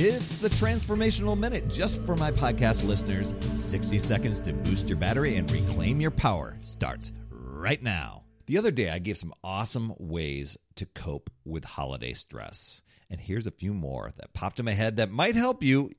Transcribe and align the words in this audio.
It's 0.00 0.38
the 0.38 0.48
Transformational 0.48 1.36
Minute 1.36 1.68
just 1.68 2.00
for 2.02 2.14
my 2.14 2.30
podcast 2.30 2.86
listeners. 2.86 3.34
60 3.40 3.98
seconds 3.98 4.40
to 4.42 4.52
boost 4.52 4.88
your 4.88 4.96
battery 4.96 5.34
and 5.34 5.50
reclaim 5.50 6.00
your 6.00 6.12
power 6.12 6.56
starts 6.62 7.10
right 7.32 7.82
now. 7.82 8.22
The 8.46 8.58
other 8.58 8.70
day, 8.70 8.90
I 8.90 9.00
gave 9.00 9.16
some 9.16 9.34
awesome 9.42 9.92
ways 9.98 10.56
to 10.76 10.86
cope 10.86 11.30
with 11.44 11.64
holiday 11.64 12.12
stress. 12.12 12.80
And 13.10 13.20
here's 13.20 13.48
a 13.48 13.50
few 13.50 13.74
more 13.74 14.12
that 14.18 14.34
popped 14.34 14.60
in 14.60 14.66
my 14.66 14.72
head 14.72 14.98
that 14.98 15.10
might 15.10 15.34
help 15.34 15.64
you 15.64 15.90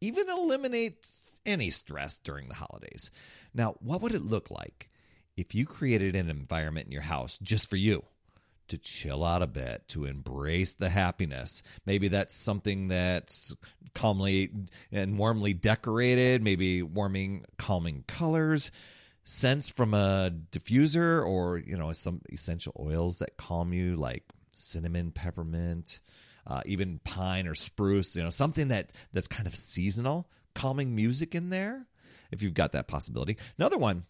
even 0.00 0.28
eliminate 0.28 1.06
any 1.46 1.70
stress 1.70 2.18
during 2.18 2.48
the 2.48 2.56
holidays. 2.56 3.12
Now, 3.54 3.76
what 3.78 4.02
would 4.02 4.14
it 4.14 4.24
look 4.24 4.50
like 4.50 4.90
if 5.36 5.54
you 5.54 5.64
created 5.64 6.16
an 6.16 6.28
environment 6.28 6.86
in 6.86 6.92
your 6.92 7.02
house 7.02 7.38
just 7.38 7.70
for 7.70 7.76
you? 7.76 8.02
To 8.68 8.78
chill 8.78 9.24
out 9.24 9.42
a 9.42 9.46
bit, 9.46 9.86
to 9.88 10.04
embrace 10.04 10.74
the 10.74 10.88
happiness. 10.88 11.62
Maybe 11.86 12.08
that's 12.08 12.34
something 12.34 12.88
that's 12.88 13.54
calmly 13.94 14.50
and 14.90 15.18
warmly 15.18 15.54
decorated, 15.54 16.42
maybe 16.42 16.82
warming, 16.82 17.44
calming 17.58 18.04
colors, 18.06 18.70
scents 19.24 19.70
from 19.70 19.94
a 19.94 20.32
diffuser, 20.50 21.24
or, 21.26 21.58
you 21.58 21.76
know, 21.76 21.92
some 21.92 22.20
essential 22.30 22.74
oils 22.78 23.20
that 23.20 23.36
calm 23.36 23.72
you, 23.72 23.96
like 23.96 24.24
cinnamon, 24.52 25.10
peppermint, 25.12 26.00
uh, 26.46 26.60
even 26.66 27.00
pine 27.04 27.46
or 27.46 27.54
spruce, 27.54 28.16
you 28.16 28.22
know, 28.22 28.30
something 28.30 28.68
that 28.68 28.92
that's 29.12 29.28
kind 29.28 29.46
of 29.46 29.54
seasonal, 29.54 30.28
calming 30.54 30.94
music 30.94 31.34
in 31.34 31.50
there, 31.50 31.86
if 32.30 32.42
you've 32.42 32.54
got 32.54 32.72
that 32.72 32.88
possibility. 32.88 33.36
Another 33.58 33.78
one 33.78 34.02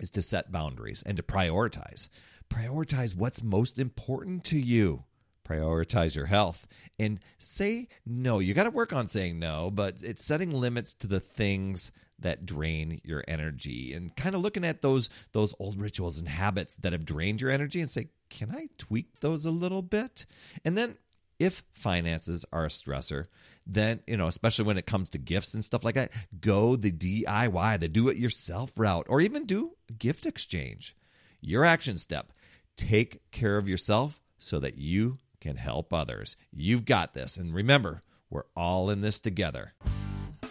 is 0.00 0.10
to 0.10 0.22
set 0.22 0.52
boundaries 0.52 1.02
and 1.04 1.16
to 1.16 1.22
prioritize. 1.22 2.08
Prioritize 2.50 3.16
what's 3.16 3.42
most 3.42 3.78
important 3.78 4.44
to 4.44 4.58
you. 4.58 5.04
Prioritize 5.46 6.16
your 6.16 6.26
health. 6.26 6.66
And 6.98 7.20
say 7.38 7.88
no. 8.06 8.38
You 8.38 8.54
got 8.54 8.64
to 8.64 8.70
work 8.70 8.92
on 8.92 9.08
saying 9.08 9.38
no 9.38 9.70
but 9.70 10.02
it's 10.02 10.24
setting 10.24 10.50
limits 10.50 10.94
to 10.94 11.06
the 11.06 11.20
things 11.20 11.92
that 12.20 12.46
drain 12.46 13.00
your 13.04 13.24
energy 13.26 13.92
and 13.92 14.14
kind 14.14 14.34
of 14.34 14.40
looking 14.40 14.64
at 14.64 14.80
those 14.80 15.10
those 15.32 15.54
old 15.58 15.80
rituals 15.80 16.18
and 16.18 16.28
habits 16.28 16.76
that 16.76 16.92
have 16.92 17.04
drained 17.04 17.40
your 17.40 17.50
energy 17.50 17.80
and 17.80 17.90
say 17.90 18.08
can 18.30 18.50
i 18.50 18.68
tweak 18.78 19.20
those 19.20 19.44
a 19.44 19.50
little 19.50 19.82
bit? 19.82 20.26
And 20.64 20.78
then 20.78 20.96
if 21.38 21.64
finances 21.72 22.44
are 22.52 22.64
a 22.64 22.68
stressor 22.68 23.26
then 23.66 24.00
you 24.06 24.16
know 24.16 24.26
especially 24.26 24.64
when 24.64 24.78
it 24.78 24.86
comes 24.86 25.10
to 25.10 25.18
gifts 25.18 25.54
and 25.54 25.64
stuff 25.64 25.84
like 25.84 25.94
that 25.94 26.12
go 26.40 26.76
the 26.76 26.92
diy 26.92 27.80
the 27.80 27.88
do 27.88 28.08
it 28.08 28.16
yourself 28.16 28.78
route 28.78 29.06
or 29.08 29.20
even 29.20 29.44
do 29.44 29.72
gift 29.98 30.26
exchange 30.26 30.96
your 31.40 31.64
action 31.64 31.98
step 31.98 32.32
take 32.76 33.30
care 33.30 33.56
of 33.56 33.68
yourself 33.68 34.20
so 34.38 34.60
that 34.60 34.76
you 34.76 35.18
can 35.40 35.56
help 35.56 35.92
others. 35.92 36.36
You've 36.52 36.84
got 36.84 37.12
this. 37.12 37.36
And 37.36 37.54
remember, 37.54 38.02
we're 38.30 38.44
all 38.56 38.90
in 38.90 39.00
this 39.00 39.20
together. 39.20 39.74